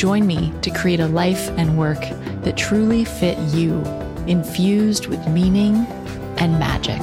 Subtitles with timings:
[0.00, 2.00] Join me to create a life and work
[2.40, 3.82] that truly fit you,
[4.26, 5.76] infused with meaning
[6.38, 7.02] and magic.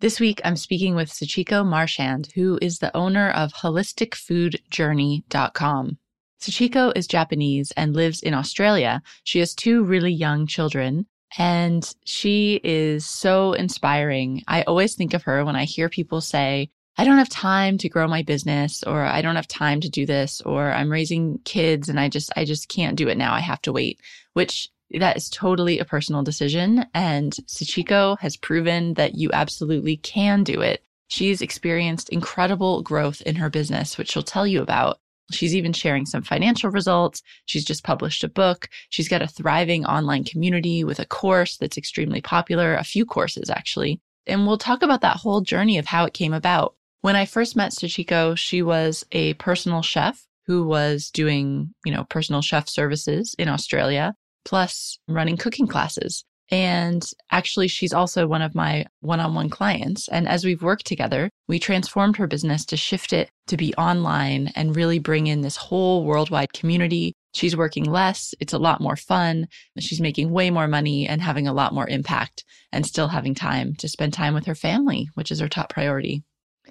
[0.00, 5.98] This week, I'm speaking with Sachiko Marchand, who is the owner of HolisticFoodJourney.com.
[6.40, 9.02] Sachiko is Japanese and lives in Australia.
[9.22, 11.06] She has two really young children,
[11.38, 14.42] and she is so inspiring.
[14.48, 17.88] I always think of her when I hear people say, I don't have time to
[17.88, 21.88] grow my business or I don't have time to do this or I'm raising kids
[21.88, 23.32] and I just I just can't do it now.
[23.32, 24.00] I have to wait,
[24.34, 30.44] which that is totally a personal decision and Sachiko has proven that you absolutely can
[30.44, 30.84] do it.
[31.08, 34.98] She's experienced incredible growth in her business, which she'll tell you about.
[35.30, 37.22] She's even sharing some financial results.
[37.46, 38.68] She's just published a book.
[38.90, 43.48] She's got a thriving online community with a course that's extremely popular, a few courses
[43.48, 44.00] actually.
[44.26, 46.74] And we'll talk about that whole journey of how it came about.
[47.02, 52.04] When I first met Sachiko, she was a personal chef who was doing, you know,
[52.04, 54.14] personal chef services in Australia,
[54.44, 56.24] plus running cooking classes.
[56.48, 60.06] And actually, she's also one of my one on one clients.
[60.06, 64.52] And as we've worked together, we transformed her business to shift it to be online
[64.54, 67.14] and really bring in this whole worldwide community.
[67.34, 68.32] She's working less.
[68.38, 69.48] It's a lot more fun.
[69.80, 73.74] She's making way more money and having a lot more impact and still having time
[73.76, 76.22] to spend time with her family, which is her top priority.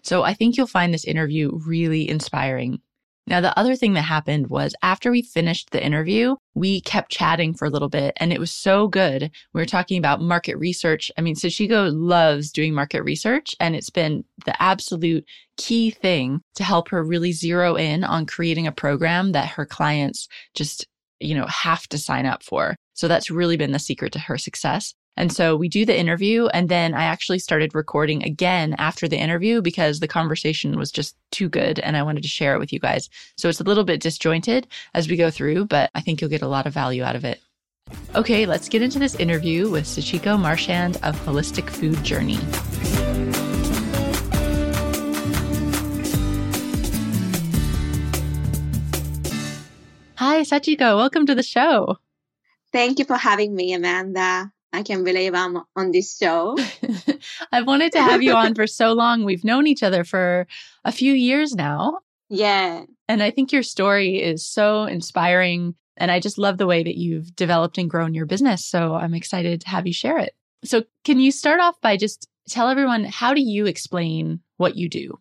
[0.03, 2.81] So I think you'll find this interview really inspiring.
[3.27, 7.53] Now, the other thing that happened was after we finished the interview, we kept chatting
[7.53, 9.31] for a little bit and it was so good.
[9.53, 11.11] We were talking about market research.
[11.17, 15.23] I mean, Sachiko loves doing market research and it's been the absolute
[15.57, 20.27] key thing to help her really zero in on creating a program that her clients
[20.55, 20.87] just,
[21.19, 22.75] you know, have to sign up for.
[22.93, 24.93] So that's really been the secret to her success.
[25.17, 29.17] And so we do the interview and then I actually started recording again after the
[29.17, 32.71] interview because the conversation was just too good and I wanted to share it with
[32.71, 33.09] you guys.
[33.37, 36.41] So it's a little bit disjointed as we go through, but I think you'll get
[36.41, 37.41] a lot of value out of it.
[38.15, 42.39] Okay, let's get into this interview with Sachiko Marchand of Holistic Food Journey.
[50.15, 50.95] Hi, Sachiko.
[50.95, 51.97] Welcome to the show.
[52.71, 54.51] Thank you for having me, Amanda.
[54.73, 56.57] I can't believe I'm on this show.
[57.51, 59.23] I've wanted to have you on for so long.
[59.23, 60.47] We've known each other for
[60.85, 61.99] a few years now.
[62.29, 62.85] Yeah.
[63.09, 65.75] And I think your story is so inspiring.
[65.97, 68.65] And I just love the way that you've developed and grown your business.
[68.65, 70.33] So I'm excited to have you share it.
[70.63, 74.89] So, can you start off by just tell everyone how do you explain what you
[74.89, 75.19] do?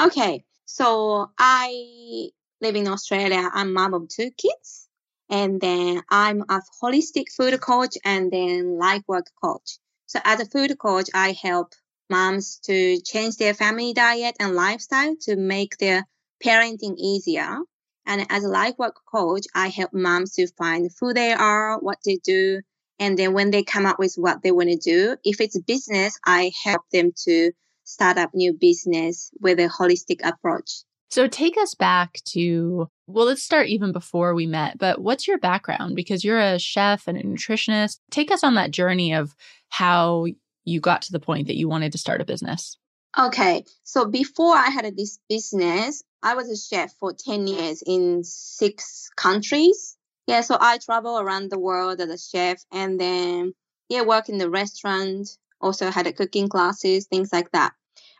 [0.00, 0.44] Okay.
[0.64, 2.28] So, I
[2.60, 3.50] live in Australia.
[3.52, 4.85] I'm mom of two kids.
[5.28, 9.78] And then I'm a holistic food coach and then life work coach.
[10.06, 11.72] So as a food coach, I help
[12.08, 16.06] moms to change their family diet and lifestyle to make their
[16.44, 17.58] parenting easier.
[18.06, 21.98] And as a life work coach, I help moms to find who they are, what
[22.04, 22.60] they do,
[22.98, 26.18] and then when they come up with what they want to do, if it's business,
[26.24, 27.52] I help them to
[27.84, 30.82] start up new business with a holistic approach.
[31.10, 35.38] So take us back to, well, let's start even before we met, but what's your
[35.38, 35.94] background?
[35.94, 38.00] Because you're a chef and a nutritionist.
[38.10, 39.34] Take us on that journey of
[39.68, 40.26] how
[40.64, 42.76] you got to the point that you wanted to start a business.
[43.18, 43.64] Okay.
[43.84, 49.08] So before I had this business, I was a chef for 10 years in six
[49.16, 49.96] countries.
[50.26, 50.40] Yeah.
[50.40, 53.54] So I travel around the world as a chef and then,
[53.88, 55.28] yeah, work in the restaurant,
[55.60, 57.72] also had a cooking classes, things like that.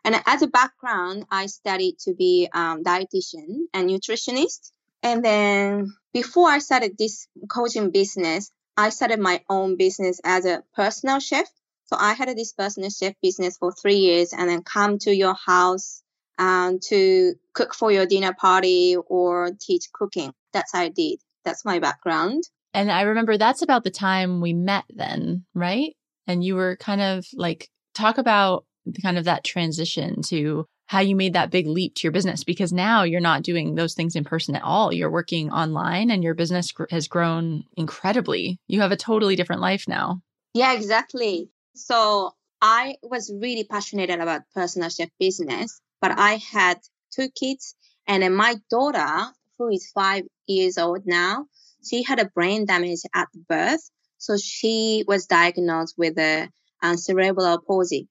[0.04, 4.70] And as a background, I studied to be um, dietitian and nutritionist.
[5.06, 10.64] And then before I started this coaching business, I started my own business as a
[10.74, 11.48] personal chef.
[11.84, 15.34] So I had this personal chef business for three years and then come to your
[15.34, 16.02] house
[16.38, 20.32] um, to cook for your dinner party or teach cooking.
[20.52, 21.20] That's how I did.
[21.44, 22.42] That's my background.
[22.74, 25.94] And I remember that's about the time we met then, right?
[26.26, 28.64] And you were kind of like, talk about
[29.02, 32.72] kind of that transition to how you made that big leap to your business because
[32.72, 34.92] now you're not doing those things in person at all.
[34.92, 38.60] You're working online and your business gr- has grown incredibly.
[38.68, 40.22] You have a totally different life now.
[40.54, 41.50] Yeah, exactly.
[41.74, 46.78] So I was really passionate about personal chef business, but I had
[47.12, 47.74] two kids.
[48.06, 49.26] And then my daughter,
[49.58, 51.46] who is five years old now,
[51.84, 53.90] she had a brain damage at birth.
[54.18, 56.48] So she was diagnosed with a,
[56.82, 58.08] a cerebral palsy.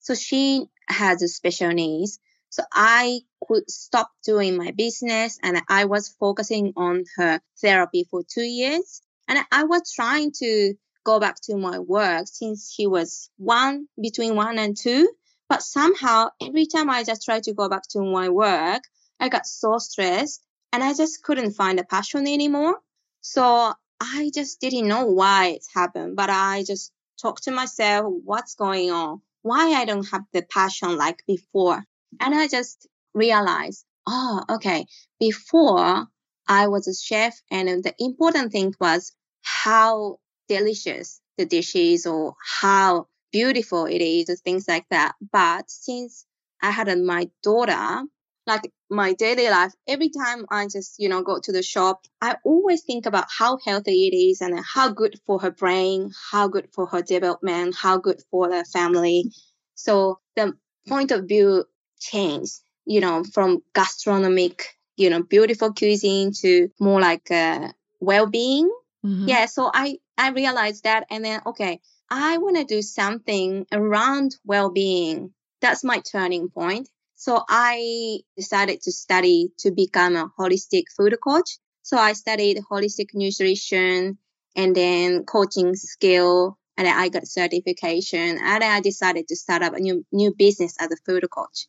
[0.00, 2.18] So she has a special needs.
[2.50, 8.22] So I could stop doing my business and I was focusing on her therapy for
[8.22, 9.02] two years.
[9.28, 10.74] And I was trying to
[11.04, 15.10] go back to my work since she was one, between one and two.
[15.48, 18.82] But somehow every time I just tried to go back to my work,
[19.20, 20.42] I got so stressed
[20.72, 22.78] and I just couldn't find a passion anymore.
[23.20, 28.54] So I just didn't know why it's happened, but I just talked to myself, what's
[28.54, 29.20] going on?
[29.42, 31.84] Why I don't have the passion like before?
[32.20, 34.86] And I just realized, oh, okay,
[35.20, 36.06] before
[36.48, 39.12] I was a chef and the important thing was
[39.42, 40.18] how
[40.48, 45.14] delicious the dish is or how beautiful it is, or things like that.
[45.32, 46.24] But since
[46.62, 48.02] I had my daughter,
[48.48, 52.36] like my daily life, every time I just, you know, go to the shop, I
[52.44, 56.68] always think about how healthy it is and how good for her brain, how good
[56.72, 59.30] for her development, how good for the family.
[59.74, 60.54] So the
[60.88, 61.66] point of view
[62.00, 62.54] changed,
[62.86, 67.68] you know, from gastronomic, you know, beautiful cuisine to more like uh,
[68.00, 68.68] well-being.
[69.04, 69.28] Mm-hmm.
[69.28, 69.46] Yeah.
[69.46, 71.80] So I, I realized that and then, okay,
[72.10, 75.34] I want to do something around well-being.
[75.60, 76.88] That's my turning point.
[77.18, 81.58] So I decided to study to become a holistic food coach.
[81.82, 84.18] So I studied holistic nutrition
[84.54, 89.74] and then coaching skill and I got certification and then I decided to start up
[89.74, 91.66] a new new business as a food coach.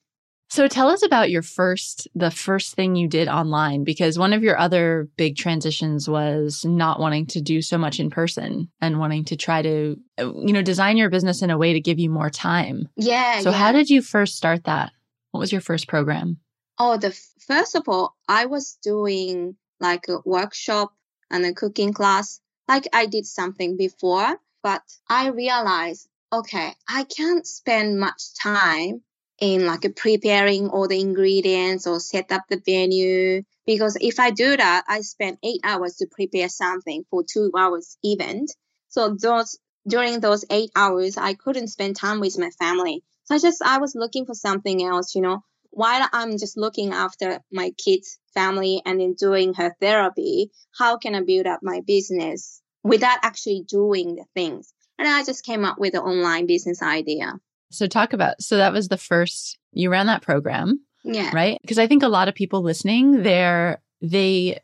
[0.51, 4.43] So tell us about your first, the first thing you did online, because one of
[4.43, 9.25] your other big transitions was not wanting to do so much in person and wanting
[9.25, 12.31] to try to, you know, design your business in a way to give you more
[12.31, 12.89] time.
[12.97, 13.41] Yeah.
[13.41, 13.57] So yeah.
[13.57, 14.91] how did you first start that?
[15.31, 16.37] What was your first program?
[16.77, 17.11] Oh, the
[17.45, 20.93] first of all, I was doing like a workshop
[21.29, 22.39] and a cooking class.
[22.67, 29.01] Like I did something before, but I realized, okay, I can't spend much time
[29.39, 33.43] in like preparing all the ingredients or set up the venue.
[33.65, 37.97] Because if I do that, I spend eight hours to prepare something for two hours
[38.03, 38.51] event.
[38.89, 43.03] So those during those eight hours, I couldn't spend time with my family.
[43.29, 45.43] So I just I was looking for something else, you know.
[45.69, 51.13] While I'm just looking after my kids' family and then doing her therapy, how can
[51.13, 54.73] I build up my business without actually doing the things?
[54.97, 57.33] And I just came up with an online business idea.
[57.69, 60.83] So talk about so that was the first you ran that program.
[61.03, 61.29] Yeah.
[61.31, 61.59] Right?
[61.61, 64.59] Because I think a lot of people listening, they're they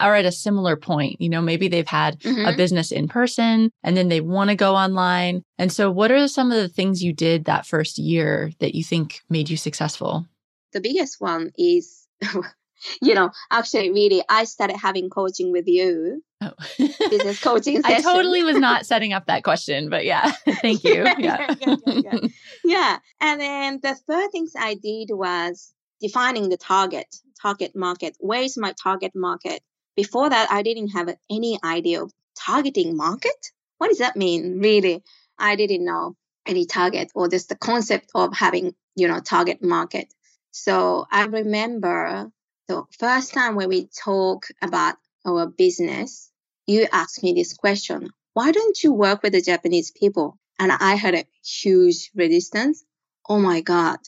[0.00, 1.20] are at a similar point.
[1.20, 2.46] You know, maybe they've had mm-hmm.
[2.46, 5.42] a business in person and then they want to go online.
[5.58, 8.82] And so what are some of the things you did that first year that you
[8.82, 10.26] think made you successful?
[10.72, 12.06] The biggest one is
[13.02, 16.22] you know, actually, really, I started having coaching with you.
[16.40, 16.52] Oh.
[16.78, 17.80] business coaching.
[17.84, 20.30] I totally was not setting up that question, but yeah,
[20.62, 21.02] thank you.
[21.04, 21.14] yeah.
[21.18, 22.18] yeah, yeah, yeah,
[22.64, 22.98] yeah.
[23.20, 28.16] And then the third things I did was defining the target, target market.
[28.18, 29.62] Where is my target market?
[29.96, 33.52] Before that, I didn't have any idea of targeting market.
[33.78, 34.60] What does that mean?
[34.60, 35.02] Really,
[35.38, 36.16] I didn't know
[36.46, 40.12] any target or just the concept of having, you know, target market.
[40.50, 42.30] So I remember
[42.68, 46.30] the first time when we talk about our business,
[46.66, 48.10] you asked me this question.
[48.34, 50.38] Why don't you work with the Japanese people?
[50.58, 52.84] And I had a huge resistance.
[53.28, 53.98] Oh my God,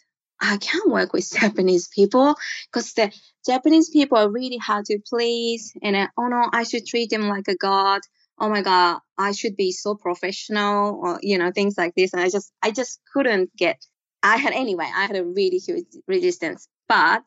[0.41, 2.37] I can't work with Japanese people
[2.73, 3.13] because the
[3.47, 5.73] Japanese people are really hard to please.
[5.83, 8.01] And uh, oh no, I should treat them like a god.
[8.39, 12.15] Oh my God, I should be so professional or, you know, things like this.
[12.15, 13.85] And I just, I just couldn't get,
[14.23, 16.67] I had, anyway, I had a really huge resistance.
[16.89, 17.23] But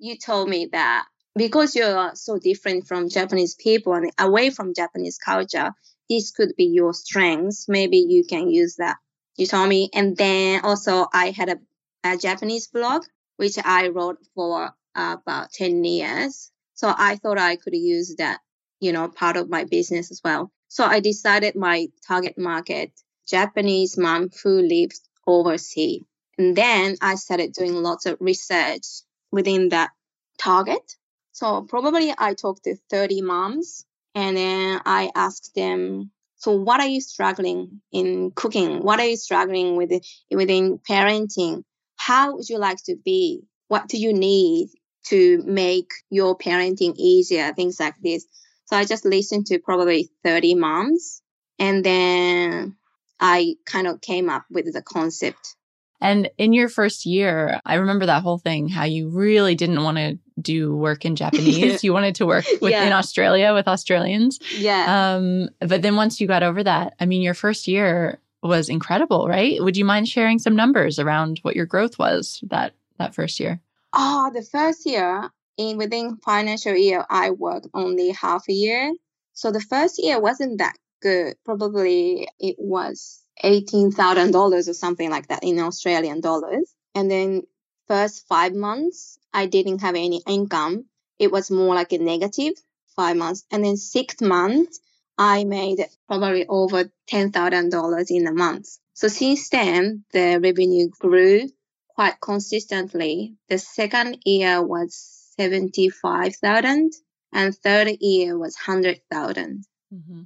[0.00, 5.16] you told me that because you're so different from Japanese people and away from Japanese
[5.16, 5.70] culture,
[6.10, 7.66] this could be your strengths.
[7.68, 8.96] Maybe you can use that.
[9.36, 9.90] You told me.
[9.94, 11.58] And then also I had a,
[12.04, 13.04] a Japanese blog,
[13.36, 16.50] which I wrote for uh, about 10 years.
[16.74, 18.40] So I thought I could use that,
[18.80, 20.52] you know, part of my business as well.
[20.68, 22.92] So I decided my target market,
[23.26, 26.04] Japanese mom who lives overseas.
[26.36, 29.02] And then I started doing lots of research
[29.32, 29.90] within that
[30.38, 30.94] target.
[31.32, 36.86] So probably I talked to 30 moms and then I asked them, so what are
[36.86, 38.82] you struggling in cooking?
[38.82, 39.90] What are you struggling with
[40.30, 41.64] within parenting?
[41.98, 43.42] How would you like to be?
[43.68, 44.70] What do you need
[45.08, 47.52] to make your parenting easier?
[47.52, 48.24] Things like this.
[48.66, 51.22] So I just listened to probably 30 moms
[51.58, 52.76] and then
[53.20, 55.56] I kind of came up with the concept
[56.00, 59.98] And in your first year, I remember that whole thing how you really didn't want
[59.98, 61.82] to do work in Japanese.
[61.84, 62.84] you wanted to work with, yeah.
[62.84, 64.38] in Australia with Australians.
[64.56, 65.16] Yeah.
[65.16, 69.26] Um, but then once you got over that, I mean, your first year was incredible,
[69.28, 69.62] right?
[69.62, 73.60] Would you mind sharing some numbers around what your growth was that that first year?
[73.92, 78.92] Oh, the first year in within financial year, I worked only half a year.
[79.32, 81.36] So the first year wasn't that good.
[81.44, 86.72] Probably it was $18,000 or something like that in Australian dollars.
[86.94, 87.42] And then
[87.86, 90.86] first five months, I didn't have any income.
[91.18, 92.54] It was more like a negative
[92.96, 93.44] five months.
[93.50, 94.78] And then sixth month,
[95.18, 98.68] I made probably over $10,000 in a month.
[98.94, 101.48] So since then, the revenue grew
[101.88, 103.34] quite consistently.
[103.48, 104.94] The second year was
[105.36, 106.92] 75,000
[107.32, 109.64] and third year was 100,000.
[109.92, 110.22] Mm-hmm.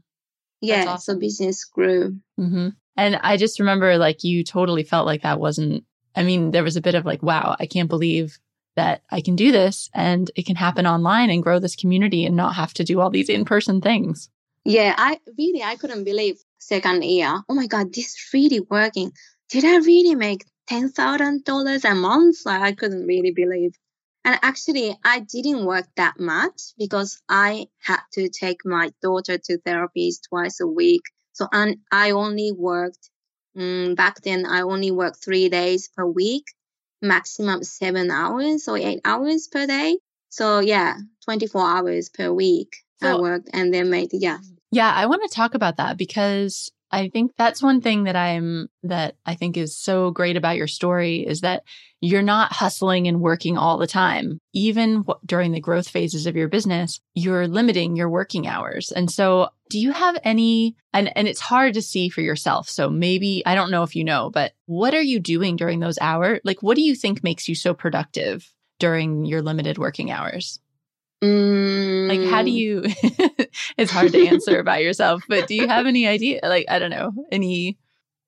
[0.60, 1.16] Yeah, awesome.
[1.16, 2.18] so business grew.
[2.38, 2.68] Mm-hmm.
[2.96, 5.84] And I just remember like you totally felt like that wasn't,
[6.14, 8.38] I mean, there was a bit of like, wow, I can't believe
[8.76, 12.36] that I can do this and it can happen online and grow this community and
[12.36, 14.28] not have to do all these in person things.
[14.64, 17.42] Yeah, I really, I couldn't believe second year.
[17.48, 19.12] Oh my God, this really working.
[19.50, 22.36] Did I really make $10,000 a month?
[22.46, 23.72] Like, I couldn't really believe.
[24.24, 29.58] And actually, I didn't work that much because I had to take my daughter to
[29.58, 31.02] therapies twice a week
[31.32, 33.10] so and I only worked
[33.56, 34.46] um, back then.
[34.46, 36.44] I only worked three days per week,
[37.00, 39.98] maximum seven hours or eight hours per day.
[40.28, 44.38] So yeah, twenty four hours per week so, I worked, and then made yeah.
[44.72, 48.68] Yeah, I want to talk about that because I think that's one thing that I'm
[48.82, 51.62] that I think is so great about your story is that
[52.00, 54.40] you're not hustling and working all the time.
[54.54, 58.90] Even w- during the growth phases of your business, you're limiting your working hours.
[58.90, 62.68] And so do you have any and and it's hard to see for yourself.
[62.70, 65.98] So maybe I don't know if you know, but what are you doing during those
[66.00, 66.40] hours?
[66.44, 70.60] Like what do you think makes you so productive during your limited working hours?
[71.22, 72.08] Mm.
[72.08, 72.54] Like, how do mm.
[72.54, 72.82] you?
[73.78, 76.40] it's hard to answer by yourself, but do you have any idea?
[76.42, 77.78] Like, I don't know, any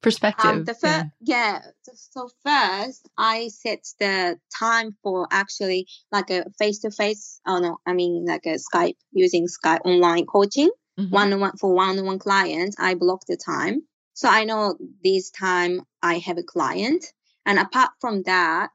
[0.04, 0.50] perspective?
[0.50, 1.60] Um, the first, yeah.
[1.60, 1.60] yeah.
[1.94, 7.40] So first, I set the time for actually like a face to face.
[7.46, 10.70] Oh no, I mean like a Skype using Skype online coaching,
[11.08, 12.76] one on one for one on one clients.
[12.78, 13.82] I block the time,
[14.12, 17.04] so I know this time I have a client,
[17.44, 18.70] and apart from that,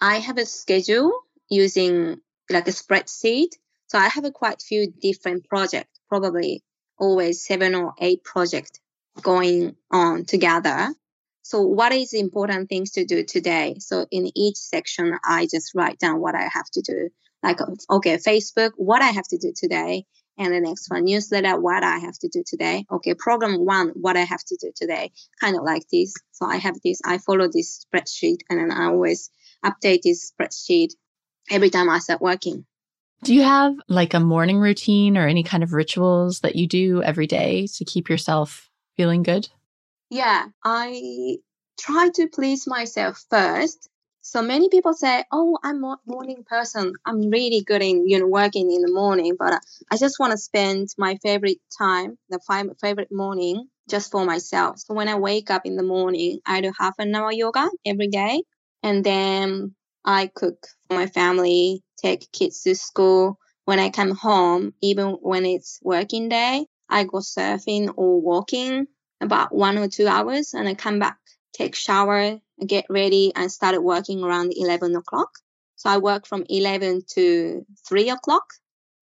[0.00, 1.10] I have a schedule
[1.48, 2.20] using
[2.50, 3.50] like a spreadsheet.
[3.88, 6.62] So I have a quite few different projects, probably
[6.98, 8.80] always seven or eight projects
[9.22, 10.94] going on together.
[11.42, 13.76] So what is important things to do today?
[13.78, 17.10] So in each section, I just write down what I have to do.
[17.42, 20.06] Like, okay, Facebook, what I have to do today.
[20.38, 22.84] And the next one, newsletter, what I have to do today.
[22.90, 25.12] Okay, program one, what I have to do today.
[25.40, 26.12] Kind of like this.
[26.32, 29.30] So I have this, I follow this spreadsheet and then I always
[29.64, 30.94] update this spreadsheet
[31.50, 32.64] every time I start working.
[33.22, 37.02] Do you have like a morning routine or any kind of rituals that you do
[37.02, 39.48] every day to keep yourself feeling good?
[40.10, 41.38] Yeah, I
[41.78, 43.88] try to please myself first.
[44.22, 46.92] So many people say, "Oh, I'm a morning person.
[47.04, 50.38] I'm really good in you know working in the morning, but I just want to
[50.38, 55.50] spend my favorite time, the five, favorite morning, just for myself." So when I wake
[55.50, 58.42] up in the morning, I do half an hour yoga every day,
[58.82, 59.75] and then
[60.06, 63.38] I cook for my family, take kids to school.
[63.64, 68.86] When I come home, even when it's working day, I go surfing or walking
[69.20, 71.18] about one or two hours and I come back,
[71.52, 75.30] take shower, get ready and started working around 11 o'clock.
[75.74, 78.44] So I work from 11 to 3 o'clock.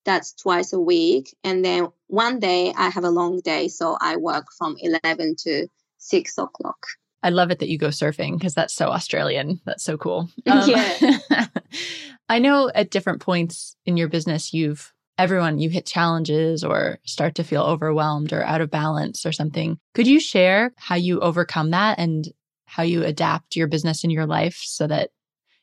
[0.07, 1.37] That's twice a week.
[1.45, 3.69] And then one day I have a long day.
[3.69, 5.69] So I work from 11 to
[5.99, 6.87] 6 o'clock.
[7.25, 9.59] I love it that you go surfing because that's so Australian.
[9.64, 10.28] That's so cool.
[10.47, 11.47] Um, yeah.
[12.28, 17.37] I know at different points in your business, you've everyone you hit challenges or start
[17.37, 19.78] to feel overwhelmed or out of balance or something.
[19.95, 22.28] Could you share how you overcome that and
[22.66, 25.11] how you adapt your business in your life so that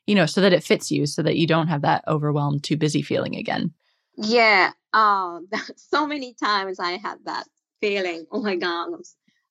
[0.07, 2.75] you know so that it fits you so that you don't have that overwhelmed too
[2.75, 3.71] busy feeling again?
[4.17, 4.71] Yeah.
[4.93, 5.41] Oh,
[5.75, 7.45] so many times I had that
[7.81, 8.25] feeling.
[8.31, 9.03] Oh my god, I'm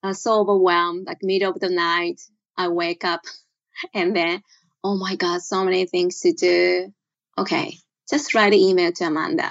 [0.03, 2.21] uh, so overwhelmed, like middle of the night,
[2.57, 3.23] I wake up
[3.95, 4.43] and then,
[4.83, 6.93] oh my God, so many things to do.
[7.39, 7.75] Okay,
[8.09, 9.49] just write an email to Amanda.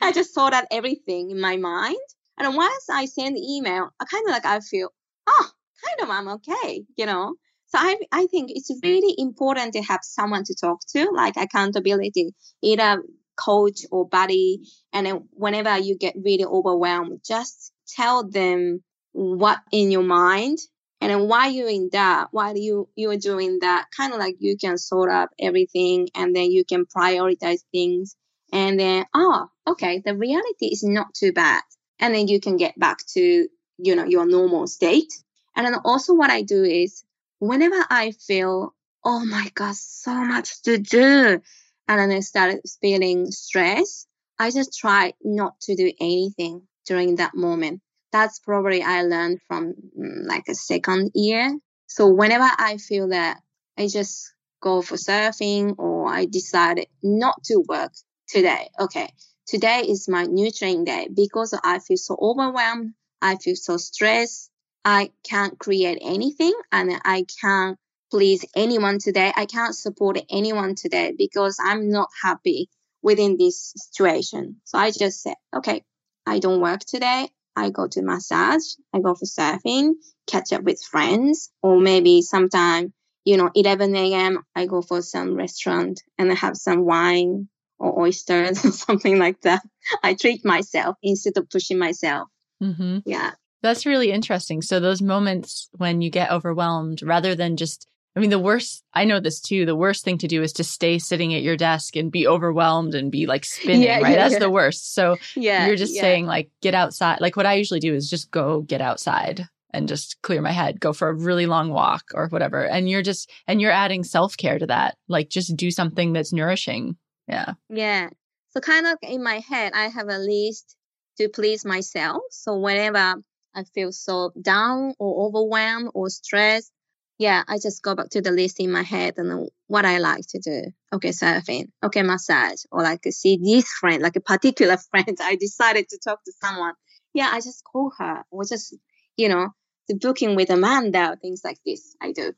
[0.00, 1.96] I just thought out everything in my mind.
[2.38, 4.90] And once I send the email, I kind of like, I feel,
[5.26, 5.50] oh,
[5.84, 7.34] kind of I'm okay, you know?
[7.68, 12.34] So I, I think it's really important to have someone to talk to, like accountability,
[12.62, 13.02] either
[13.36, 14.60] coach or buddy.
[14.92, 20.58] And then whenever you get really overwhelmed, just tell them what in your mind
[21.00, 24.78] And then you're in that, while you you're doing that, kind of like you can
[24.78, 28.16] sort up everything and then you can prioritize things.
[28.52, 31.62] And then, oh, okay, the reality is not too bad.
[31.98, 35.12] And then you can get back to, you know, your normal state.
[35.54, 37.04] And then also what I do is
[37.38, 38.74] whenever I feel,
[39.04, 41.40] oh my God, so much to do,
[41.88, 44.06] and then I started feeling stress,
[44.38, 47.80] I just try not to do anything during that moment.
[48.12, 51.58] That's probably I learned from mm, like a second year.
[51.86, 53.38] So whenever I feel that
[53.78, 57.92] I just go for surfing or I decided not to work
[58.28, 58.70] today.
[58.80, 59.08] Okay.
[59.46, 62.94] Today is my new training day because I feel so overwhelmed.
[63.22, 64.50] I feel so stressed.
[64.84, 67.78] I can't create anything and I can't
[68.10, 69.32] please anyone today.
[69.36, 72.68] I can't support anyone today because I'm not happy
[73.02, 74.60] within this situation.
[74.64, 75.84] So I just said, okay,
[76.26, 77.28] I don't work today.
[77.54, 78.64] I go to massage.
[78.92, 79.94] I go for surfing,
[80.26, 82.92] catch up with friends, or maybe sometime,
[83.24, 84.44] you know, 11 a.m.
[84.54, 89.40] I go for some restaurant and I have some wine or oysters or something like
[89.42, 89.62] that.
[90.02, 92.28] I treat myself instead of pushing myself.
[92.62, 92.98] Mm-hmm.
[93.06, 93.32] Yeah.
[93.62, 94.62] That's really interesting.
[94.62, 99.04] So those moments when you get overwhelmed, rather than just I mean, the worst, I
[99.04, 99.66] know this too.
[99.66, 102.94] The worst thing to do is to stay sitting at your desk and be overwhelmed
[102.94, 104.12] and be like spinning, yeah, right?
[104.12, 104.38] Yeah, That's yeah.
[104.38, 104.94] the worst.
[104.94, 107.20] So yeah, you're just saying, like, get outside.
[107.20, 110.80] Like, what I usually do is just go get outside and just clear my head,
[110.80, 112.64] go for a really long walk or whatever.
[112.64, 114.96] And you're just, and you're adding self care to that.
[115.08, 116.96] Like, just do something that's nourishing.
[117.28, 117.52] Yeah.
[117.68, 118.08] Yeah.
[118.50, 120.74] So, kind of in my head, I have a list
[121.18, 122.22] to please myself.
[122.30, 123.16] So, whenever
[123.54, 126.72] I feel so down or overwhelmed or stressed,
[127.18, 130.26] yeah, I just go back to the list in my head and what I like
[130.28, 130.64] to do.
[130.92, 131.68] Okay, surfing.
[131.82, 132.64] Okay, massage.
[132.70, 135.16] Or like see this friend, like a particular friend.
[135.20, 136.74] I decided to talk to someone.
[137.14, 138.76] Yeah, I just call her or just,
[139.16, 139.48] you know,
[139.88, 141.96] the booking with Amanda, things like this.
[142.02, 142.32] I do.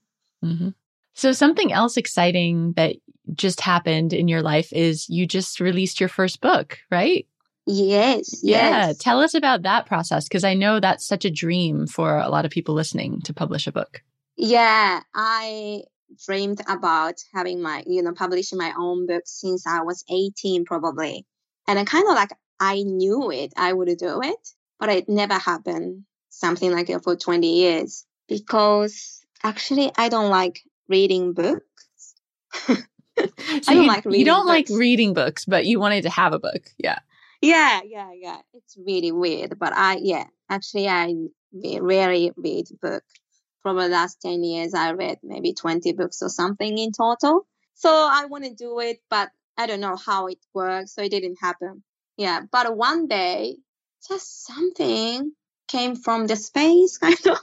[0.45, 0.69] Mm-hmm.
[1.15, 2.97] So something else exciting that
[3.35, 7.27] just happened in your life is you just released your first book, right?
[7.67, 8.41] Yes.
[8.45, 8.87] Yeah.
[8.87, 8.99] Yes.
[8.99, 12.45] Tell us about that process because I know that's such a dream for a lot
[12.45, 14.03] of people listening to publish a book.
[14.39, 15.83] Yeah, I
[16.25, 21.27] dreamed about having my, you know, publishing my own book since I was 18 probably.
[21.67, 24.49] And I kind of like, I knew it, I would do it,
[24.79, 26.05] but it never happened.
[26.31, 32.15] Something like it for 20 years because actually I don't like reading books.
[32.53, 32.77] so
[33.19, 34.71] I don't you, like reading You don't books.
[34.71, 36.71] like reading books, but you wanted to have a book.
[36.79, 37.01] Yeah.
[37.41, 38.39] Yeah, yeah, yeah.
[38.55, 41.13] It's really weird, but I, yeah, actually I
[41.53, 43.03] rarely read book
[43.75, 47.47] the last 10 years, I read maybe 20 books or something in total.
[47.75, 50.95] So I want to do it, but I don't know how it works.
[50.95, 51.83] So it didn't happen.
[52.17, 52.43] Yeah.
[52.51, 53.57] But one day,
[54.09, 55.33] just something
[55.69, 57.39] came from the space kind of.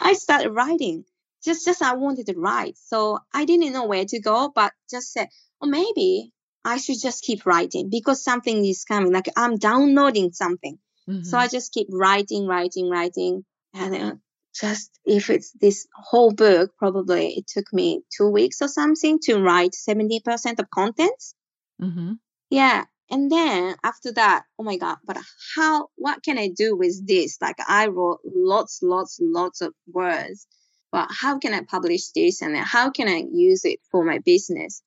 [0.00, 1.04] I started writing.
[1.44, 2.78] Just, just I wanted to write.
[2.78, 5.28] So I didn't know where to go, but just said,
[5.60, 6.32] oh, maybe
[6.64, 9.12] I should just keep writing because something is coming.
[9.12, 10.78] Like I'm downloading something.
[11.08, 11.24] Mm-hmm.
[11.24, 13.44] So I just keep writing, writing, writing.
[13.74, 14.20] And
[14.54, 19.40] just if it's this whole book, probably it took me two weeks or something to
[19.40, 21.34] write 70% of contents.
[21.82, 22.12] Mm-hmm.
[22.50, 22.84] Yeah.
[23.10, 25.18] And then after that, oh my God, but
[25.56, 27.36] how, what can I do with this?
[27.40, 30.46] Like I wrote lots, lots, lots of words,
[30.90, 32.40] but how can I publish this?
[32.40, 34.82] And how can I use it for my business?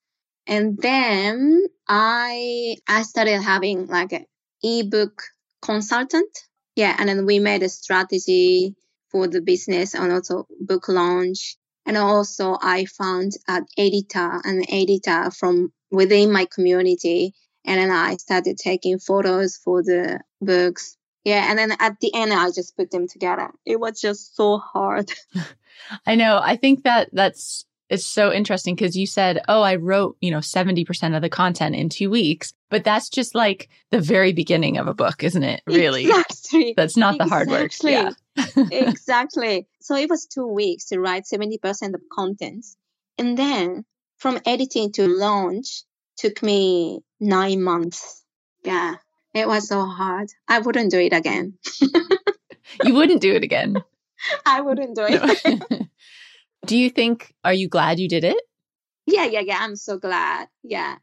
[0.47, 4.25] And then I, I started having like an
[4.63, 5.21] ebook
[5.61, 6.31] consultant.
[6.75, 6.95] Yeah.
[6.97, 8.75] And then we made a strategy
[9.11, 11.57] for the business and also book launch.
[11.85, 17.33] And also I found an editor, an editor from within my community.
[17.65, 20.97] And then I started taking photos for the books.
[21.23, 21.49] Yeah.
[21.49, 23.51] And then at the end, I just put them together.
[23.65, 25.11] It was just so hard.
[26.05, 26.39] I know.
[26.41, 30.39] I think that that's it's so interesting because you said, Oh, I wrote, you know,
[30.39, 34.87] 70% of the content in two weeks, but that's just like the very beginning of
[34.87, 35.61] a book, isn't it?
[35.67, 36.05] Really?
[36.05, 36.73] Exactly.
[36.75, 37.29] That's not exactly.
[37.29, 37.71] the hard work.
[37.83, 38.11] Yeah.
[38.87, 39.67] exactly.
[39.81, 42.75] So it was two weeks to write 70% of contents.
[43.17, 43.85] And then
[44.17, 45.83] from editing to launch
[46.17, 48.23] took me nine months.
[48.63, 48.95] Yeah.
[49.33, 50.29] It was so hard.
[50.47, 51.53] I wouldn't do it again.
[52.83, 53.83] you wouldn't do it again.
[54.45, 55.69] I wouldn't do it.
[55.69, 55.79] No.
[56.65, 58.37] do you think, are you glad you did it?
[59.05, 59.57] Yeah, yeah, yeah.
[59.59, 60.47] I'm so glad.
[60.63, 60.95] Yeah.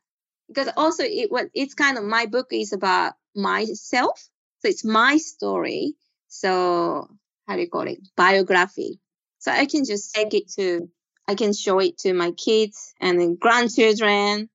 [0.49, 4.29] Because also it was, it's kind of my book is about myself.
[4.61, 5.95] So it's my story.
[6.29, 7.09] So
[7.47, 8.99] how do you call it biography
[9.39, 10.89] so i can just take it to
[11.29, 14.49] i can show it to my kids and grandchildren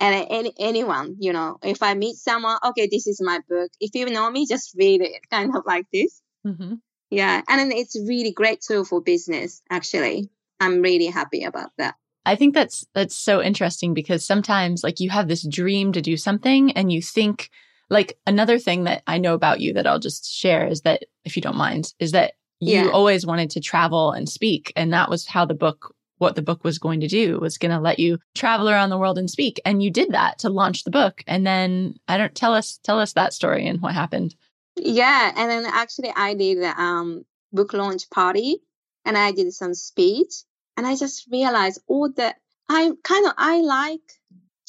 [0.00, 3.94] and any, anyone you know if i meet someone okay this is my book if
[3.94, 6.74] you know me just read it kind of like this mm-hmm.
[7.12, 7.42] Yeah.
[7.46, 10.30] And then it's really great tool for business, actually.
[10.62, 11.96] I'm really happy about that.
[12.24, 16.16] I think that's that's so interesting because sometimes like you have this dream to do
[16.16, 17.50] something and you think
[17.90, 21.36] like another thing that I know about you that I'll just share is that if
[21.36, 22.88] you don't mind is that you yeah.
[22.88, 26.62] always wanted to travel and speak and that was how the book what the book
[26.62, 29.60] was going to do was going to let you travel around the world and speak
[29.64, 33.00] and you did that to launch the book and then I don't tell us tell
[33.00, 34.36] us that story and what happened.
[34.76, 38.62] Yeah, and then actually I did um book launch party
[39.04, 40.44] and I did some speech
[40.76, 42.34] and I just realized all the
[42.68, 44.00] I kind of I like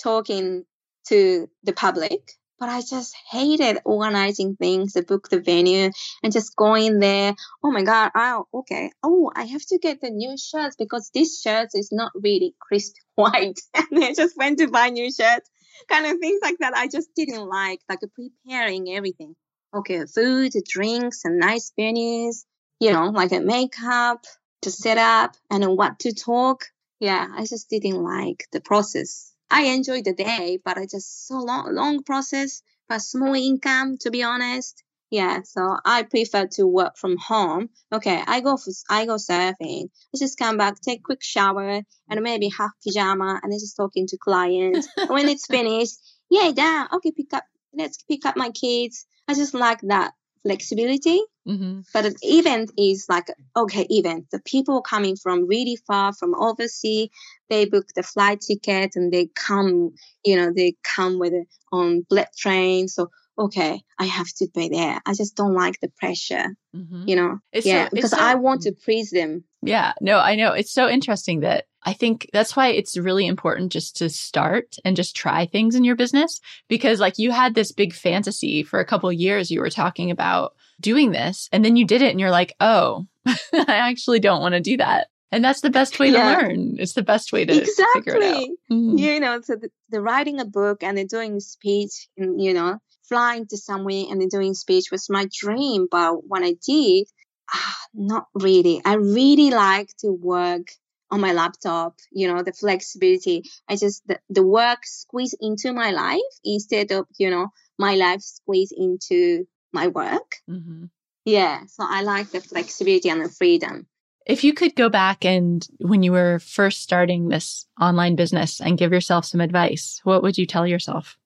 [0.01, 0.65] talking
[1.07, 6.55] to the public, but I just hated organizing things, the book the venue, and just
[6.55, 7.35] going there.
[7.63, 8.11] Oh my god!
[8.15, 8.91] Oh, okay.
[9.03, 12.95] Oh, I have to get the new shirts because this shirt is not really crisp
[13.15, 15.49] white, and I just went to buy new shirts.
[15.89, 16.75] Kind of things like that.
[16.75, 19.35] I just didn't like like preparing everything.
[19.73, 22.43] Okay, food, drinks, and nice venues.
[22.79, 24.25] You know, like a makeup,
[24.63, 26.65] to set up and what to talk.
[26.99, 29.33] Yeah, I just didn't like the process.
[29.49, 34.11] I enjoyed the day, but I just so long, long process, but small income, to
[34.11, 34.83] be honest.
[35.11, 37.69] Yeah, so I prefer to work from home.
[37.91, 39.89] Okay, I go for, I go surfing.
[40.15, 44.07] I just come back, take quick shower, and maybe half pajama, and then just talking
[44.07, 44.87] to clients.
[45.07, 45.97] when it's finished,
[46.31, 46.87] yeah, done.
[46.93, 47.43] Okay, pick up.
[47.75, 49.05] Let's pick up my kids.
[49.27, 51.21] I just like that flexibility.
[51.47, 51.81] Mm-hmm.
[51.93, 54.27] But an event is like, okay, event.
[54.31, 57.09] The people coming from really far from overseas,
[57.49, 62.05] they book the flight ticket and they come, you know, they come with it on
[62.09, 62.87] bullet train.
[62.87, 65.01] So, okay, I have to be there.
[65.05, 67.03] I just don't like the pressure, mm-hmm.
[67.07, 67.39] you know?
[67.51, 69.43] It's yeah, so, because so, I want to please them.
[69.61, 70.53] Yeah, no, I know.
[70.53, 74.95] It's so interesting that I think that's why it's really important just to start and
[74.95, 78.85] just try things in your business because like you had this big fantasy for a
[78.85, 82.31] couple years you were talking about doing this and then you did it and you're
[82.31, 86.35] like, "Oh, I actually don't want to do that." And that's the best way yeah.
[86.35, 86.75] to learn.
[86.77, 88.01] It's the best way to exactly.
[88.01, 88.49] figure it out.
[88.71, 88.97] Mm-hmm.
[88.99, 92.77] You know, so the, the, writing a book and then doing speech, and you know,
[93.09, 95.87] flying to somewhere and then doing speech was my dream.
[95.89, 97.07] But when I did,
[97.51, 98.79] ah, not really.
[98.85, 100.67] I really like to work
[101.09, 101.95] on my laptop.
[102.11, 103.41] You know, the flexibility.
[103.67, 107.47] I just the, the work squeeze into my life instead of you know
[107.79, 110.37] my life squeeze into my work.
[110.49, 110.85] Mm-hmm.
[111.25, 113.87] Yeah, so I like the flexibility and the freedom.
[114.25, 118.77] If you could go back and when you were first starting this online business and
[118.77, 121.17] give yourself some advice, what would you tell yourself?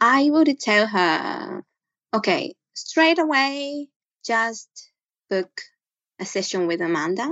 [0.00, 1.64] I would tell her,
[2.12, 3.88] okay, straight away,
[4.24, 4.68] just
[5.30, 5.50] book
[6.20, 7.28] a session with Amanda,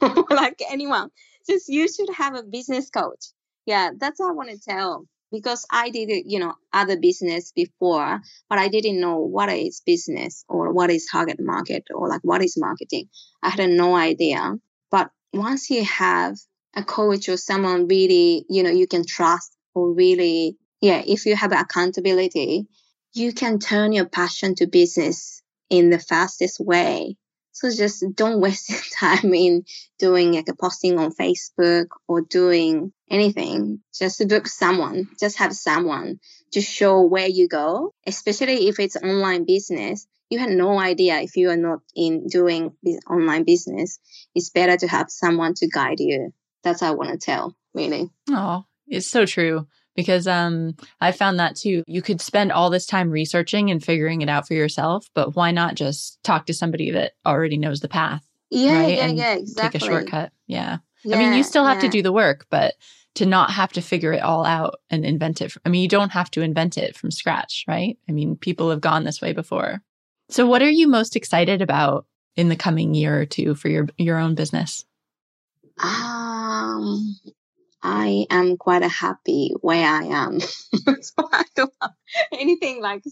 [0.30, 1.10] like anyone.
[1.48, 3.26] Just you should have a business coach.
[3.66, 8.20] Yeah, that's what I want to tell because I did, you know, other business before,
[8.48, 12.42] but I didn't know what is business or what is target market or like what
[12.42, 13.08] is marketing.
[13.42, 14.54] I had no idea.
[14.90, 16.36] But once you have
[16.74, 21.36] a coach or someone really, you know, you can trust or really, yeah, if you
[21.36, 22.66] have accountability,
[23.12, 27.16] you can turn your passion to business in the fastest way.
[27.52, 29.64] So just don't waste your time in
[29.98, 33.80] doing like a posting on Facebook or doing anything.
[33.92, 35.08] Just to book someone.
[35.18, 36.20] Just have someone
[36.52, 40.06] to show where you go, especially if it's online business.
[40.30, 42.72] You have no idea if you are not in doing
[43.08, 43.98] online business.
[44.34, 46.32] It's better to have someone to guide you.
[46.62, 48.10] That's what I want to tell, really.
[48.30, 51.82] Oh, it's so true because um I found that too.
[51.86, 55.50] You could spend all this time researching and figuring it out for yourself, but why
[55.50, 58.24] not just talk to somebody that already knows the path?
[58.50, 58.96] Yeah, right?
[58.96, 59.80] yeah, and yeah, exactly.
[59.80, 60.32] Take a shortcut.
[60.46, 60.78] Yeah.
[61.04, 61.82] yeah I mean, you still have yeah.
[61.82, 62.74] to do the work, but
[63.16, 65.52] to not have to figure it all out and invent it.
[65.64, 67.98] I mean, you don't have to invent it from scratch, right?
[68.08, 69.82] I mean, people have gone this way before.
[70.28, 73.88] So what are you most excited about in the coming year or two for your
[73.98, 74.84] your own business?
[75.78, 77.16] Um
[77.82, 80.40] I am quite happy where I am.
[80.40, 81.92] so I don't have
[82.32, 83.02] anything like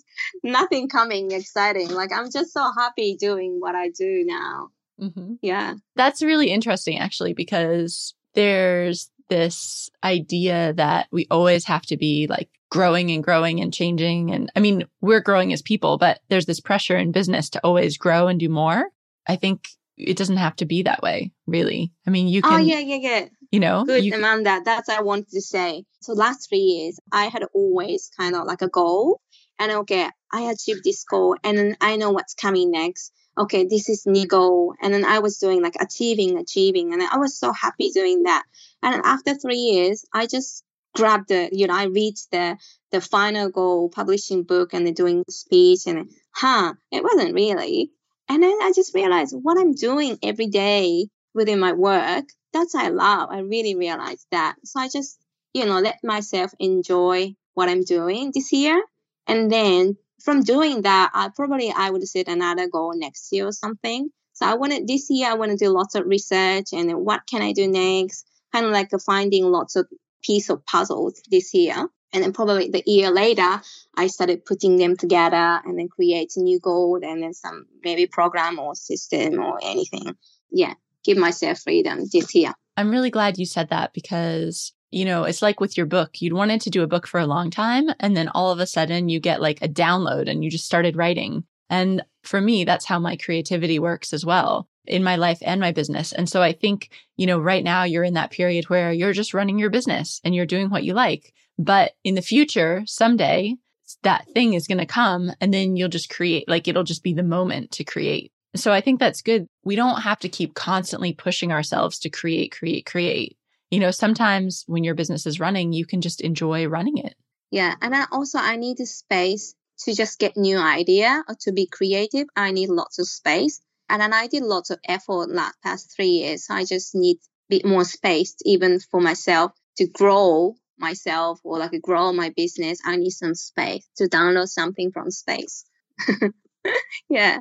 [0.45, 1.91] nothing coming exciting.
[1.91, 4.69] Like I'm just so happy doing what I do now.
[5.01, 5.35] Mm-hmm.
[5.43, 5.75] Yeah.
[5.97, 12.49] That's really interesting actually, because there's this idea that we always have to be like
[12.71, 14.31] growing and growing and changing.
[14.33, 17.97] And I mean, we're growing as people, but there's this pressure in business to always
[17.97, 18.85] grow and do more.
[19.27, 21.93] I think it doesn't have to be that way, really.
[22.07, 22.61] I mean, you oh, can.
[22.61, 23.27] Oh, yeah, yeah, yeah.
[23.51, 24.61] You know, good, you, Amanda.
[24.63, 25.85] That's what I wanted to say.
[26.01, 29.23] So, last three years, I had always kind of like a goal,
[29.59, 33.11] and okay, I achieved this goal, and then I know what's coming next.
[33.39, 37.39] Okay, this is goal, and then I was doing like achieving, achieving, and I was
[37.39, 38.45] so happy doing that.
[38.83, 42.57] And after three years, I just grabbed the, you know, I reached the
[42.91, 47.93] the final goal, publishing book, and doing speech, and huh, it wasn't really
[48.29, 52.89] And then I just realized what I'm doing every day within my work, that's I
[52.89, 53.31] love.
[53.31, 54.57] I really realized that.
[54.65, 55.19] So I just,
[55.55, 58.83] you know, let myself enjoy what I'm doing this year.
[59.27, 63.53] And then from doing that, I probably I would set another goal next year or
[63.53, 64.11] something.
[64.33, 67.43] So I wanted this year I want to do lots of research and what can
[67.43, 68.27] I do next?
[68.53, 69.87] Kind of like finding lots of
[70.23, 71.89] piece of puzzles this year.
[72.13, 73.61] And then probably the year later,
[73.97, 78.07] I started putting them together and then create a new goal and then some maybe
[78.07, 80.17] program or system or anything.
[80.51, 82.55] Yeah, give myself freedom this year.
[82.77, 86.21] I'm really glad you said that because, you know, it's like with your book.
[86.21, 87.89] You'd wanted to do a book for a long time.
[88.01, 90.97] And then all of a sudden you get like a download and you just started
[90.97, 91.45] writing.
[91.71, 95.73] And for me, that's how my creativity works as well in my life and my
[95.73, 96.13] business.
[96.13, 99.35] And so I think, you know, right now you're in that period where you're just
[99.35, 101.35] running your business and you're doing what you like.
[101.59, 103.57] But in the future, someday
[104.03, 107.13] that thing is going to come and then you'll just create, like it'll just be
[107.13, 108.33] the moment to create.
[108.55, 109.47] So I think that's good.
[109.65, 113.38] We don't have to keep constantly pushing ourselves to create, create, create.
[113.71, 117.15] You know, sometimes when your business is running, you can just enjoy running it.
[117.51, 117.75] Yeah.
[117.81, 122.27] And I also, I need space to just get new idea or to be creative.
[122.37, 123.61] I need lots of space.
[123.89, 126.47] And then I did lots of effort last past three years.
[126.51, 131.81] I just need a bit more space, even for myself, to grow myself or like
[131.83, 132.81] grow my business.
[132.85, 135.65] I need some space to download something from space.
[137.09, 137.39] yeah.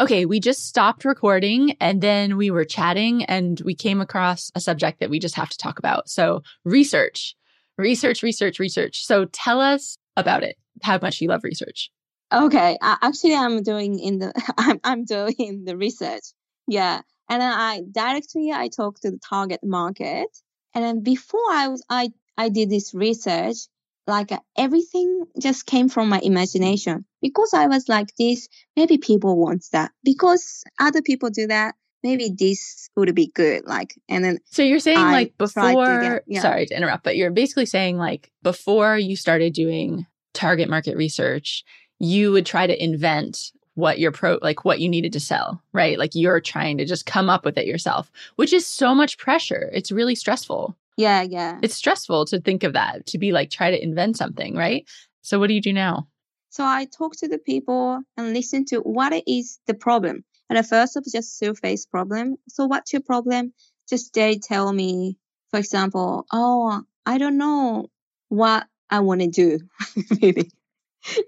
[0.00, 4.60] Okay, we just stopped recording and then we were chatting and we came across a
[4.60, 6.08] subject that we just have to talk about.
[6.08, 7.36] So, research,
[7.78, 9.04] research, research, research.
[9.04, 11.90] So, tell us about it, how much you love research.
[12.32, 16.24] Okay, actually, I'm doing in the I'm I'm doing the research.
[16.66, 20.28] Yeah, and then I directly I talk to the target market,
[20.74, 23.58] and then before I was I I did this research,
[24.06, 28.48] like uh, everything just came from my imagination because I was like this.
[28.76, 31.74] Maybe people want that because other people do that.
[32.02, 33.64] Maybe this would be good.
[33.64, 36.00] Like, and then so you're saying I like before.
[36.00, 36.42] Get, yeah.
[36.42, 41.64] Sorry to interrupt, but you're basically saying like before you started doing target market research
[41.98, 45.98] you would try to invent what your pro like what you needed to sell, right?
[45.98, 49.70] Like you're trying to just come up with it yourself, which is so much pressure.
[49.72, 50.76] It's really stressful.
[50.96, 51.58] Yeah, yeah.
[51.62, 54.88] It's stressful to think of that, to be like try to invent something, right?
[55.22, 56.08] So what do you do now?
[56.50, 60.24] So I talk to the people and listen to what is the problem.
[60.48, 62.36] And at first it was just surface problem.
[62.48, 63.52] So what's your problem?
[63.88, 65.18] Just they tell me,
[65.50, 67.86] for example, oh, I don't know
[68.28, 69.58] what I want to do.
[70.22, 70.50] really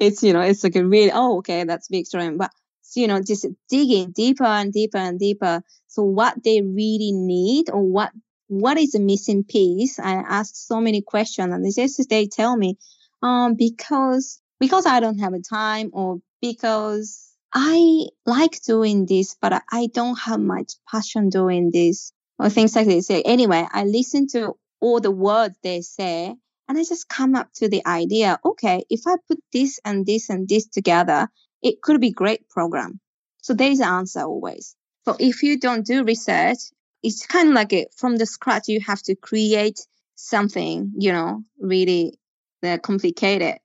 [0.00, 2.50] it's you know it's like a really oh okay that's big extreme but
[2.94, 7.83] you know just digging deeper and deeper and deeper so what they really need or
[7.83, 8.11] what
[8.48, 12.56] what is the missing piece i asked so many questions and they just they tell
[12.56, 12.76] me
[13.22, 19.62] um because because i don't have a time or because i like doing this but
[19.72, 24.26] i don't have much passion doing this or things like this So anyway i listen
[24.28, 26.35] to all the words they say
[26.68, 30.30] and I just come up to the idea, okay, if I put this and this
[30.30, 31.28] and this together,
[31.62, 33.00] it could be great program.
[33.42, 34.74] So there's the answer always.
[35.04, 36.59] So if you don't do research,
[37.02, 39.80] it's kind of like it from the scratch, you have to create
[40.14, 42.18] something, you know, really
[42.62, 43.56] uh, complicated.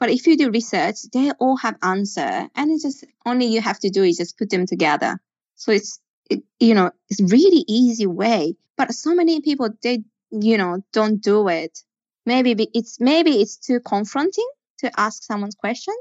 [0.00, 3.80] But if you do research, they all have answer and it's just only you have
[3.80, 5.20] to do is just put them together.
[5.56, 10.56] So it's, it, you know, it's really easy way, but so many people, they, you
[10.56, 11.82] know, don't do it
[12.28, 14.48] maybe it's maybe it's too confronting
[14.78, 15.94] to ask someone's question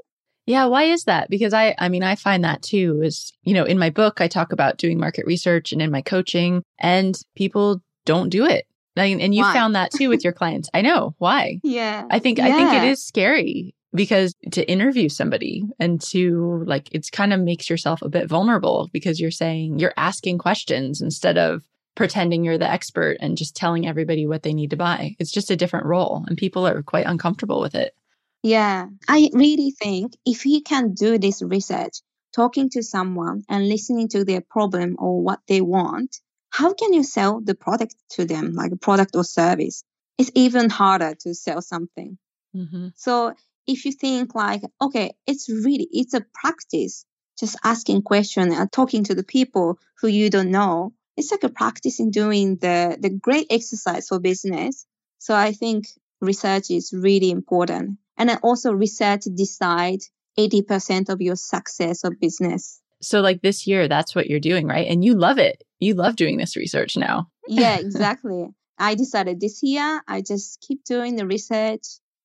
[0.47, 3.63] yeah why is that because i i mean i find that too is you know
[3.63, 7.81] in my book i talk about doing market research and in my coaching and people
[8.05, 8.65] don't do it
[8.97, 9.53] I mean, and you why?
[9.53, 12.47] found that too with your clients i know why yeah i think yeah.
[12.47, 17.39] i think it is scary because to interview somebody and to like it's kind of
[17.39, 21.63] makes yourself a bit vulnerable because you're saying you're asking questions instead of
[21.97, 25.15] pretending you're the expert and just telling everybody what they need to buy.
[25.19, 27.93] It's just a different role, and people are quite uncomfortable with it.
[28.43, 32.01] Yeah, I really think if you can do this research,
[32.35, 36.17] talking to someone and listening to their problem or what they want,
[36.49, 39.83] how can you sell the product to them, like a product or service?
[40.17, 42.17] It's even harder to sell something.
[42.55, 42.89] Mm-hmm.
[42.95, 43.33] So
[43.67, 47.05] if you think like, okay, it's really, it's a practice,
[47.39, 51.49] just asking questions and talking to the people who you don't know it's like a
[51.49, 54.85] practice in doing the, the great exercise for business.
[55.17, 55.87] So I think
[56.21, 57.97] research is really important.
[58.17, 59.99] And then also research decide
[60.37, 62.81] 80% of your success of business.
[63.01, 64.87] So like this year, that's what you're doing, right?
[64.87, 65.63] And you love it.
[65.79, 67.29] You love doing this research now.
[67.47, 68.47] yeah, exactly.
[68.79, 71.83] I decided this year I just keep doing the research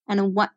[0.08, 0.50] and what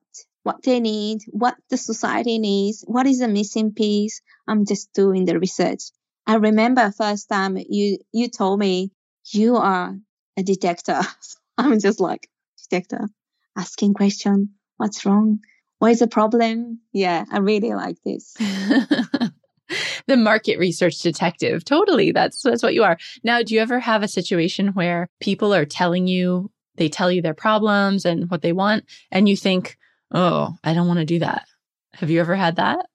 [0.44, 4.22] what they need, what the society needs, what is the missing piece.
[4.48, 5.82] I'm just doing the research
[6.28, 8.92] I remember first time you you told me
[9.32, 9.96] you are
[10.38, 11.02] a detector.
[11.58, 13.08] I'm just like detector,
[13.56, 14.56] asking question.
[14.78, 15.40] What's wrong?
[15.80, 16.80] What is the problem?
[16.94, 18.34] Yeah, I really like this.
[20.08, 21.66] the market research detective.
[21.66, 22.12] Totally.
[22.12, 22.98] That's that's what you are.
[23.24, 27.22] Now, do you ever have a situation where people are telling you they tell you
[27.22, 29.78] their problems and what they want and you think,
[30.12, 31.46] "Oh, I don't want to do that."
[31.94, 32.86] Have you ever had that?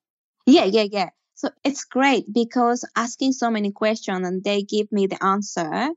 [0.47, 1.11] Yeah, yeah, yeah.
[1.35, 5.88] So it's great because asking so many questions and they give me the answer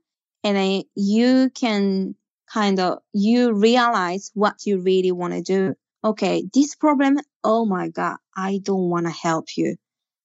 [0.44, 2.14] and I, you can
[2.54, 5.74] kind of you realize what you really want to do.
[6.04, 9.76] Okay, this problem, oh my god, I don't want to help you.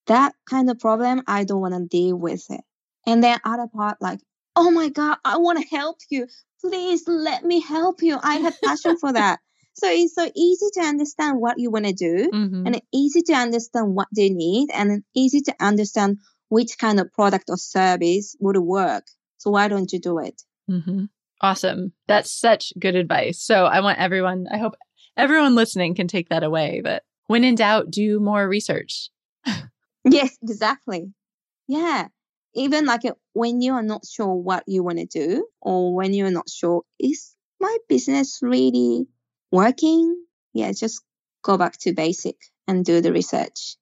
[0.08, 2.62] That kind of problem, I don't want to deal with it.
[3.08, 4.20] And then other part like,
[4.56, 6.28] oh my god, I want to help you.
[6.62, 8.18] Please let me help you.
[8.22, 9.40] I have passion for that.
[9.76, 12.68] So it's so easy to understand what you want to do mm-hmm.
[12.68, 16.18] and easy to understand what they need and easy to understand
[16.50, 19.06] which kind of product or service would work.
[19.38, 20.42] So why don't you do it?
[20.70, 21.06] Mm-hmm.
[21.42, 21.94] Awesome.
[22.08, 23.42] That's such good advice.
[23.42, 24.76] So I want everyone, I hope
[25.16, 29.10] everyone listening can take that away But when in doubt, do more research.
[30.04, 31.14] yes, exactly.
[31.68, 32.08] Yeah.
[32.56, 36.14] Even like uh, when you are not sure what you want to do or when
[36.14, 39.06] you're not sure, is my business really
[39.52, 40.16] working?
[40.54, 41.04] Yeah, just
[41.44, 43.78] go back to basic and do the research.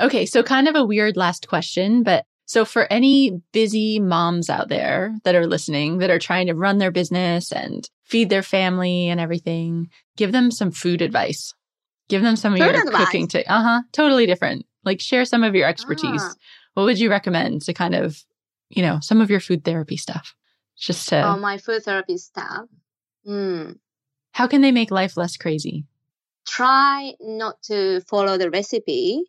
[0.00, 4.68] Okay, so kind of a weird last question, but so for any busy moms out
[4.68, 9.08] there that are listening that are trying to run their business and feed their family
[9.08, 11.54] and everything, give them some food advice.
[12.08, 13.06] Give them some of food your advice.
[13.06, 14.66] cooking to uh-huh, totally different.
[14.84, 16.22] Like share some of your expertise.
[16.22, 16.34] Ah.
[16.74, 18.22] What would you recommend to kind of,
[18.68, 20.34] you know, some of your food therapy stuff?
[20.76, 22.66] Just to Oh, my food therapy stuff.
[23.24, 23.72] Hmm.
[24.32, 25.86] How can they make life less crazy?
[26.46, 29.22] Try not to follow the recipe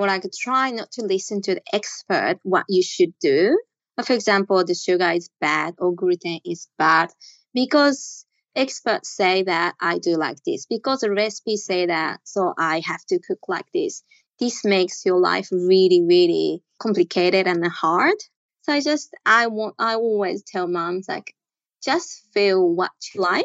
[0.00, 3.60] or like try not to listen to the expert what you should do.
[4.02, 7.10] For example, the sugar is bad or gluten is bad
[7.52, 8.24] because
[8.56, 13.04] experts say that I do like this because the recipe say that so I have
[13.10, 14.02] to cook like this.
[14.38, 18.16] This makes your life really, really complicated and hard.
[18.62, 21.34] So I just I want I always tell moms like
[21.84, 23.44] just feel what you like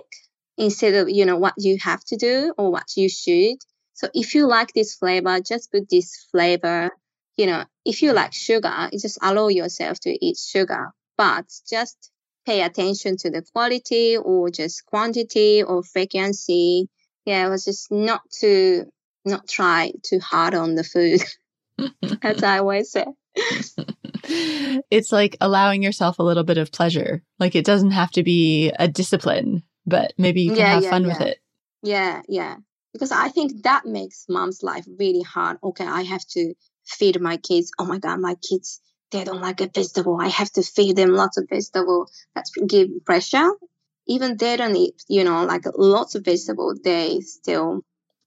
[0.58, 3.58] instead of you know what you have to do or what you should
[3.96, 6.92] so if you like this flavor just put this flavor
[7.38, 8.18] you know if you mm-hmm.
[8.18, 12.12] like sugar just allow yourself to eat sugar but just
[12.46, 16.88] pay attention to the quality or just quantity or frequency
[17.26, 18.86] yeah it was just not to
[19.26, 21.22] not try too hard on the food
[22.22, 23.06] as i always say
[24.92, 28.72] it's like allowing yourself a little bit of pleasure like it doesn't have to be
[28.78, 31.08] a discipline but maybe you can yeah, have yeah, fun yeah.
[31.08, 31.40] with it.
[31.84, 32.56] Yeah, yeah.
[32.96, 35.58] Because I think that makes mom's life really hard.
[35.62, 36.54] Okay, I have to
[36.86, 37.72] feed my kids.
[37.78, 38.80] Oh my God, my kids,
[39.12, 40.18] they don't like a vegetable.
[40.22, 42.08] I have to feed them lots of vegetable.
[42.34, 43.50] That's give pressure.
[44.08, 47.82] Even they don't eat, you know, like lots of vegetable, they still,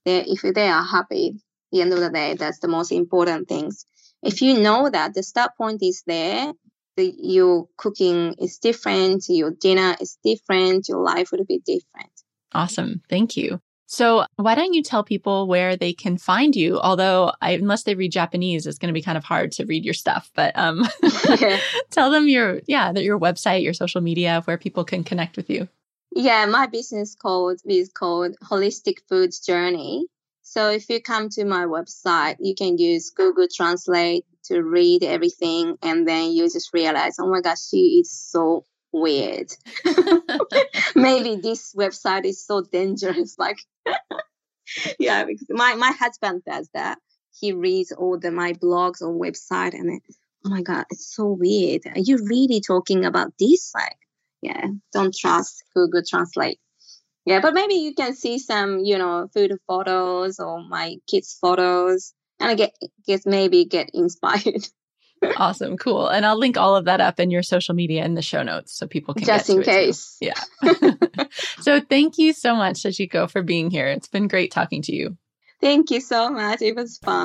[0.04, 1.40] they if they are happy,
[1.72, 3.86] the end of the day, that's the most important things.
[4.22, 6.52] If you know that the start point is there,
[6.98, 12.12] the, your cooking is different, your dinner is different, your life would be different.
[12.52, 13.00] Awesome.
[13.08, 13.62] Thank you.
[13.90, 16.78] So, why don't you tell people where they can find you?
[16.78, 19.82] Although, I, unless they read Japanese, it's going to be kind of hard to read
[19.82, 20.30] your stuff.
[20.34, 20.86] But um,
[21.90, 25.48] tell them your yeah, that your website, your social media, where people can connect with
[25.48, 25.68] you.
[26.14, 30.04] Yeah, my business code is called Holistic Foods Journey.
[30.42, 35.78] So if you come to my website, you can use Google Translate to read everything,
[35.80, 39.52] and then you just realize, oh my gosh, she is so weird.
[40.94, 43.36] Maybe this website is so dangerous.
[43.38, 43.58] Like,
[44.98, 46.98] yeah, because my my husband does that.
[47.38, 50.00] He reads all the my blogs on website, and then,
[50.44, 51.82] oh my god, it's so weird.
[51.86, 53.72] Are you really talking about this?
[53.74, 53.98] Like,
[54.42, 56.58] yeah, don't trust Google Translate.
[57.24, 62.14] Yeah, but maybe you can see some, you know, food photos or my kids' photos
[62.40, 62.72] and I get,
[63.06, 64.66] guess maybe get inspired.
[65.36, 65.76] Awesome.
[65.76, 66.08] Cool.
[66.08, 68.72] And I'll link all of that up in your social media in the show notes
[68.76, 70.16] so people can just in case.
[70.20, 70.40] Yeah.
[71.60, 73.86] so thank you so much, Sachiko, for being here.
[73.88, 75.16] It's been great talking to you.
[75.60, 76.62] Thank you so much.
[76.62, 77.16] It was fun.